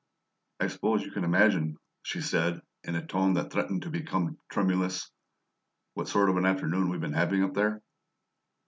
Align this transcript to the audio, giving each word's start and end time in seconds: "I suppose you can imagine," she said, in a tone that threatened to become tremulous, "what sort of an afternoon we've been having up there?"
"I 0.59 0.65
suppose 0.65 1.03
you 1.05 1.11
can 1.11 1.23
imagine," 1.23 1.77
she 2.01 2.21
said, 2.21 2.59
in 2.83 2.95
a 2.95 3.05
tone 3.05 3.33
that 3.35 3.51
threatened 3.53 3.83
to 3.83 3.91
become 3.91 4.39
tremulous, 4.49 5.11
"what 5.93 6.07
sort 6.07 6.27
of 6.31 6.37
an 6.37 6.45
afternoon 6.47 6.89
we've 6.89 6.99
been 6.99 7.13
having 7.13 7.43
up 7.43 7.53
there?" 7.53 7.83